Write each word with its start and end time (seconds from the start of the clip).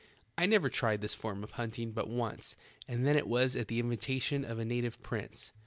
I 0.35 0.47
never 0.47 0.67
tried 0.67 1.01
this 1.01 1.13
form 1.13 1.43
of 1.43 1.51
hunting 1.51 1.91
but 1.91 2.09
once, 2.09 2.55
and 2.87 3.05
then 3.05 3.15
it 3.15 3.27
was 3.27 3.55
at 3.55 3.67
the 3.67 3.79
invitation 3.79 4.43
of 4.43 4.57
a 4.57 4.65
native 4.65 4.99
prince. 5.03 5.51